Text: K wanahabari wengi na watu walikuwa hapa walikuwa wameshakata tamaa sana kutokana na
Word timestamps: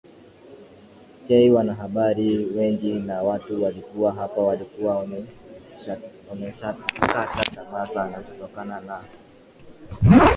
K 1.27 1.49
wanahabari 1.51 2.45
wengi 2.45 2.93
na 2.93 3.23
watu 3.23 3.63
walikuwa 3.63 4.11
hapa 4.13 4.41
walikuwa 4.41 4.95
wameshakata 6.29 7.43
tamaa 7.55 7.85
sana 7.85 8.17
kutokana 8.19 8.79
na 8.81 8.99